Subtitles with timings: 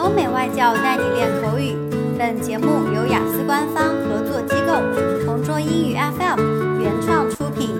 [0.00, 1.74] 欧美外教带你练口语。
[2.18, 7.78] 本节目由雅思官方合作机构同桌英语 FM 原创出品。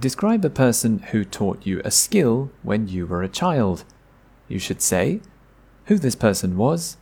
[0.00, 3.80] Describe a person who taught you a skill when you were a child.
[4.48, 5.20] You should say
[5.88, 6.96] who this person was,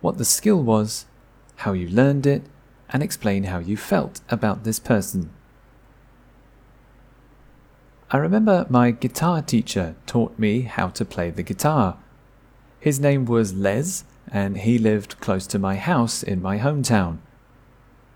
[0.00, 1.04] what the skill was,
[1.58, 2.42] how you learned it,
[2.90, 5.30] and explain how you felt about this person.
[8.15, 11.97] I remember my guitar teacher taught me how to play the guitar.
[12.79, 17.17] His name was Les, and he lived close to my house in my hometown.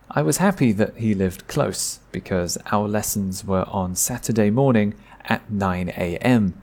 [0.10, 4.94] I was happy that he lived close because our lessons were on Saturday morning
[5.26, 6.62] at 9 a.m.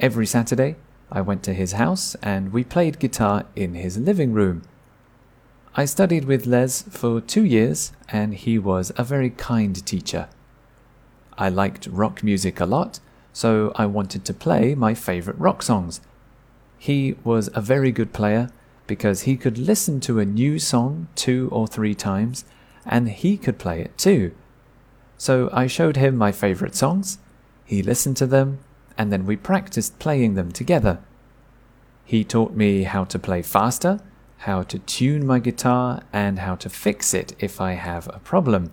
[0.00, 0.74] Every Saturday,
[1.12, 4.62] I went to his house and we played guitar in his living room.
[5.76, 10.28] I studied with Les for two years and he was a very kind teacher.
[11.38, 13.00] I liked rock music a lot,
[13.32, 16.00] so I wanted to play my favorite rock songs.
[16.78, 18.50] He was a very good player
[18.86, 22.44] because he could listen to a new song two or three times
[22.84, 24.32] and he could play it too.
[25.16, 27.18] So I showed him my favorite songs,
[27.64, 28.58] he listened to them,
[28.98, 30.98] and then we practiced playing them together.
[32.04, 34.00] He taught me how to play faster,
[34.38, 38.72] how to tune my guitar, and how to fix it if I have a problem.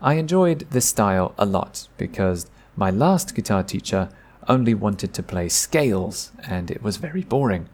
[0.00, 2.46] I enjoyed this style a lot because
[2.76, 4.10] my last guitar teacher
[4.48, 7.68] only wanted to play scales and it was very boring.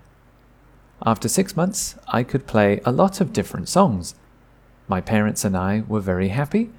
[1.05, 4.15] After six months, I could play a lot of different songs.
[4.89, 6.71] My parents and I were very happy.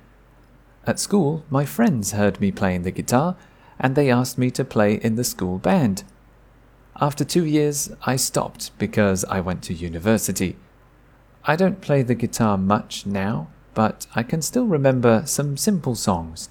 [0.87, 3.35] At school, my friends heard me playing the guitar
[3.79, 6.03] and they asked me to play in the school band.
[6.99, 10.55] After two years, I stopped because I went to university.
[11.43, 16.48] I don't play the guitar much now but I can still remember some simple songs.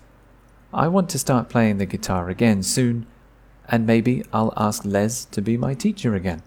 [0.72, 3.06] I want to start playing the guitar again soon,
[3.68, 6.42] and maybe I'll ask Les to be my teacher again.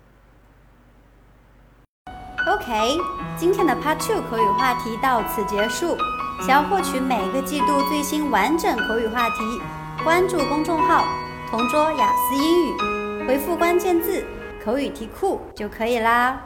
[2.47, 2.99] OK，
[3.37, 5.97] 今天的 Part Two 口语话题到此结束。
[6.41, 9.61] 想要获取每个季度最新完整口语话题，
[10.03, 11.05] 关注公众号“
[11.51, 14.25] 同桌雅思英语”，回复关键字“
[14.65, 16.43] 口语题库”就可以啦。